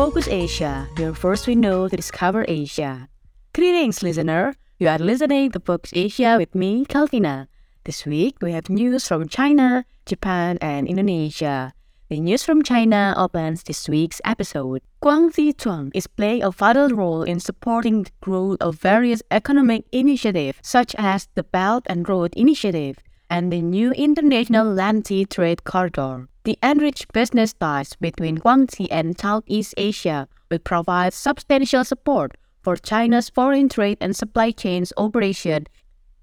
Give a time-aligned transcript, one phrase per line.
[0.00, 3.06] Focus Asia, your first window to discover Asia.
[3.52, 4.56] Greetings, listener.
[4.78, 7.48] You are listening to Focus Asia with me, Calvina.
[7.84, 11.74] This week, we have news from China, Japan, and Indonesia.
[12.08, 14.80] The news from China opens this week's episode.
[15.04, 20.56] Guangxi Zhuang is playing a vital role in supporting the growth of various economic initiatives,
[20.62, 22.96] such as the Belt and Road Initiative
[23.30, 26.28] and the new International Land Sea Trade Corridor.
[26.44, 33.30] The enriched business ties between Guangxi and Southeast Asia will provide substantial support for China's
[33.30, 35.66] foreign trade and supply chains operation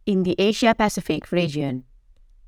[0.06, 1.86] in the Asia Pacific region.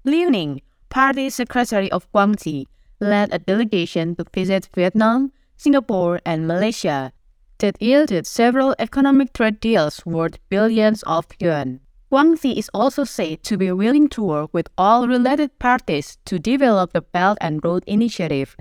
[0.04, 2.66] Liu Ning, Party Secretary of Guangxi,
[3.00, 7.14] led a delegation to visit Vietnam, Singapore, and Malaysia
[7.60, 11.80] that yielded several economic trade deals worth billions of yuan.
[12.12, 16.92] Guangxi is also said to be willing to work with all related parties to develop
[16.92, 18.56] the Belt and Road Initiative,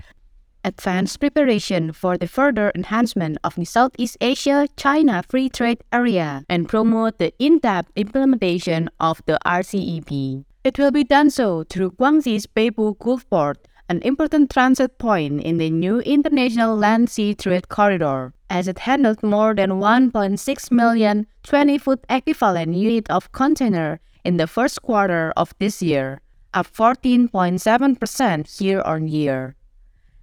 [0.63, 6.69] advance preparation for the further enhancement of the Southeast Asia China Free Trade Area, and
[6.69, 10.45] promote the in depth implementation of the RCEP.
[10.63, 15.57] It will be done so through Guangxi's Beibu Gulf Port an important transit point in
[15.57, 21.77] the new international land sea trade corridor, as it handled more than 1.6 million 20
[21.77, 26.21] foot equivalent unit of container in the first quarter of this year,
[26.53, 29.55] up 14.7% year on year.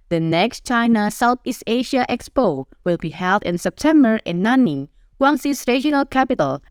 [0.09, 4.87] The next China Southeast Asia Expo will be held in September in Nanning,
[5.19, 6.61] Guangxi's regional capital,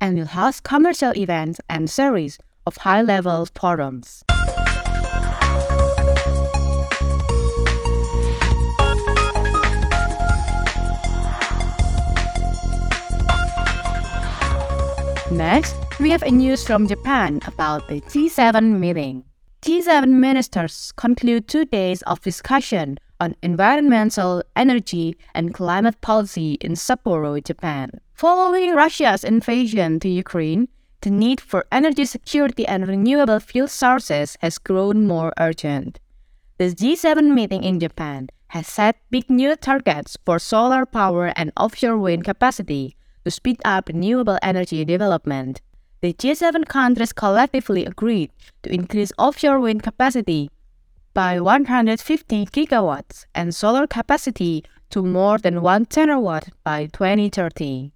[0.00, 4.24] and will host commercial events and series of high level forums.
[15.48, 19.24] Next, we have a news from Japan about the G7 meeting.
[19.62, 27.42] G7 ministers conclude two days of discussion on environmental, energy, and climate policy in Sapporo,
[27.42, 27.92] Japan.
[28.12, 30.68] Following Russia's invasion to Ukraine,
[31.00, 35.98] the need for energy security and renewable fuel sources has grown more urgent.
[36.58, 41.96] The G7 meeting in Japan has set big new targets for solar power and offshore
[41.96, 45.60] wind capacity to speed up renewable energy development.
[46.00, 48.30] The G7 countries collectively agreed
[48.62, 50.50] to increase offshore wind capacity
[51.12, 57.92] by 150 gigawatts and solar capacity to more than 1 terawatt by 2030.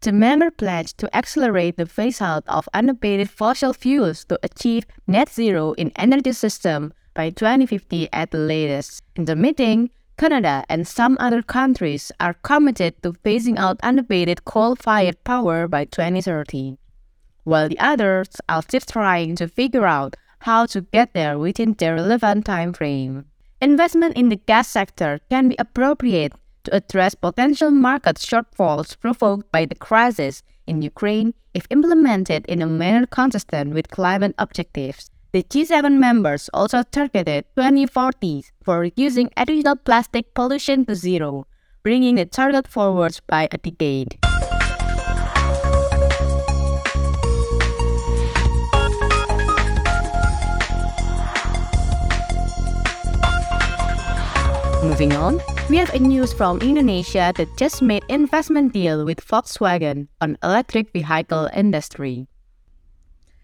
[0.00, 5.28] The member pledged to accelerate the phase out of unabated fossil fuels to achieve net
[5.28, 9.02] zero in energy system by 2050 at the latest.
[9.16, 14.74] In the meeting, Canada and some other countries are committed to phasing out unabated coal
[14.74, 16.76] fired power by 2030,
[17.44, 21.94] while the others are still trying to figure out how to get there within their
[21.94, 23.26] relevant time frame.
[23.60, 26.32] Investment in the gas sector can be appropriate
[26.64, 32.66] to address potential market shortfalls provoked by the crisis in Ukraine if implemented in a
[32.66, 35.10] manner consistent with climate objectives.
[35.30, 41.46] The G7 members also targeted 2040 for reducing additional plastic pollution to zero,
[41.82, 44.16] bringing the target forward by a decade.
[54.82, 60.08] Moving on, we have a news from Indonesia that just made investment deal with Volkswagen
[60.22, 62.26] on electric vehicle industry.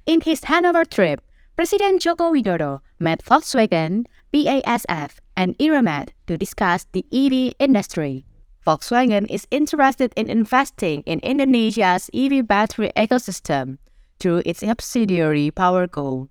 [0.07, 1.21] In his Hanover trip,
[1.57, 8.27] President Joko Widodo met Volkswagen, BASF, and Eramet to discuss the EV industry.
[8.67, 13.79] Volkswagen is interested in investing in Indonesia's EV battery ecosystem
[14.19, 16.29] through its subsidiary PowerCo.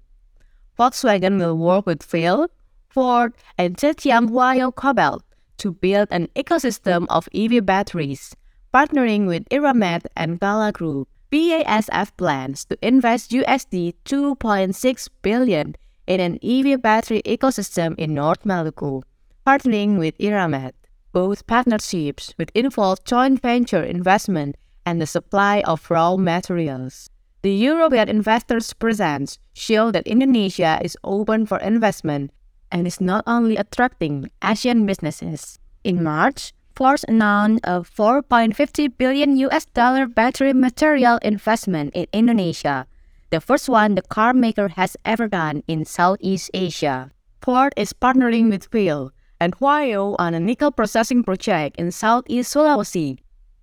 [0.78, 2.50] Volkswagen will work with Vale,
[2.89, 5.23] Ford, and Zhejiang Huayou Cobalt
[5.57, 8.35] to build an ecosystem of EV batteries,
[8.73, 11.07] partnering with Eramet and Gala Group.
[11.33, 15.75] BASF plans to invest USD 2.6 billion
[16.06, 19.01] in an EV battery ecosystem in North Maluku,
[19.44, 20.74] partnering with Eramet.
[21.12, 27.09] Both partnerships would involve joint venture investment and the supply of raw materials.
[27.41, 32.29] The European investors' presence show that Indonesia is open for investment
[32.71, 35.57] and is not only attracting Asian businesses.
[35.83, 42.88] In March, Ford announced a 4.50 billion US dollar battery material investment in Indonesia,
[43.30, 47.12] the first one the car maker has ever done in Southeast Asia.
[47.44, 53.20] Ford is partnering with Vale and Huayou on a nickel processing project in Southeast Sulawesi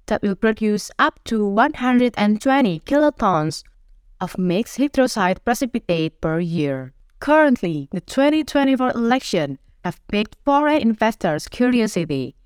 [0.06, 2.14] that will produce up to 120
[2.80, 3.64] kilotons
[4.20, 6.92] of mixed hydroxide precipitate per year.
[7.18, 12.36] Currently, the 2024 election have piqued foreign investors' curiosity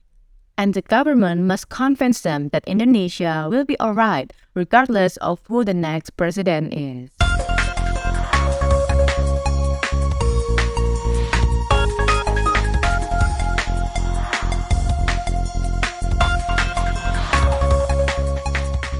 [0.57, 5.75] and the government must convince them that Indonesia will be alright regardless of who the
[5.75, 7.11] next president is.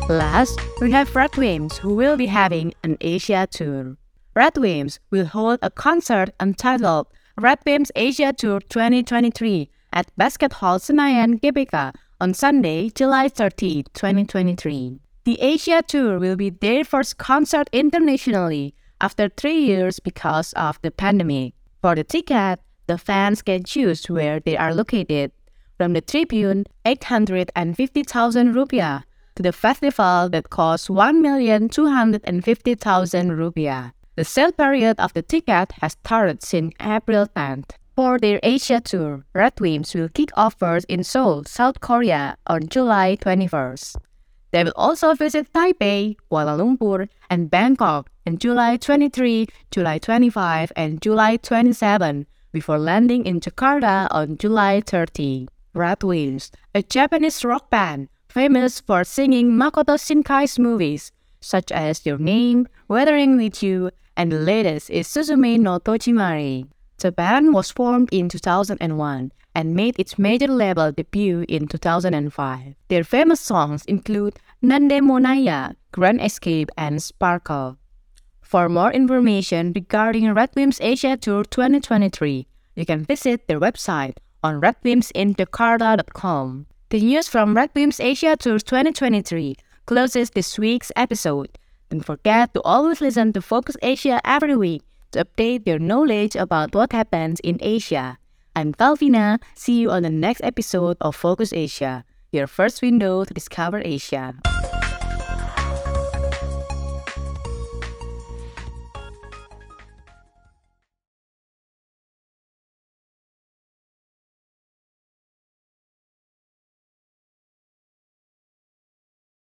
[0.09, 3.97] Last, we have RADWIMPS who will be having an Asia tour.
[4.37, 7.07] RADWIMPS will hold a concert entitled
[7.41, 14.99] RADWIMPS Asia Tour 2023 at Basket Hall Senayan, GBK on Sunday, July 30, 2023.
[15.25, 20.91] The Asia Tour will be their first concert internationally after three years because of the
[20.91, 21.55] pandemic.
[21.81, 25.33] For the ticket, the fans can choose where they are located.
[25.79, 29.03] From the Tribune, 850,000 rupiah
[29.37, 33.93] to the festival that costs 1,250,000 rupiah.
[34.17, 37.71] The sale period of the ticket has started since April 10th.
[37.95, 43.17] For their Asia tour, RADWIMPS will kick off first in Seoul, South Korea on July
[43.21, 43.95] 21st.
[44.51, 51.01] They will also visit Taipei, Kuala Lumpur, and Bangkok in July 23, July 25, and
[51.01, 55.47] July 27 before landing in Jakarta on July 30.
[55.75, 62.67] RADWIMPS, a Japanese rock band, famous for singing Makoto Shinkai's movies, such as Your Name,
[62.89, 66.67] Weathering with You, and the latest is Suzume no Tojimari.
[67.05, 72.75] The band was formed in 2001 and made its major label debut in 2005.
[72.89, 77.77] Their famous songs include Nandemonaiya, Grand Escape, and Sparkle.
[78.41, 86.67] For more information regarding RADWIMPS Asia Tour 2023, you can visit their website on radwimpsinjakarta.com.
[86.89, 91.59] The news from RADWIMPS Asia Tour 2023 closes this week's episode.
[91.91, 94.85] Don't forget to always listen to Focus Asia every week
[95.15, 98.19] to update your knowledge about what happens in Asia.
[98.57, 99.39] I'm Calvina.
[99.55, 104.35] See you on the next episode of Focus Asia, your first window to discover Asia.